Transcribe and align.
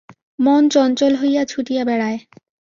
মন 0.39 0.63
চঞ্চল 0.69 1.13
হইয়া 1.15 1.43
ছুটিয়া 1.45 1.83
বেড়ায়। 1.85 2.19